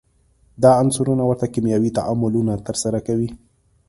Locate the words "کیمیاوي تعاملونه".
1.53-2.53